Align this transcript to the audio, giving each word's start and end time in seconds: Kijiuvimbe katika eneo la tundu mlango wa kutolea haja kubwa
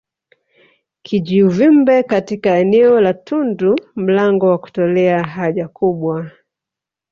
Kijiuvimbe 1.01 2.03
katika 2.03 2.57
eneo 2.57 3.01
la 3.01 3.13
tundu 3.13 3.75
mlango 3.95 4.47
wa 4.47 4.57
kutolea 4.57 5.23
haja 5.23 5.67
kubwa 5.67 6.31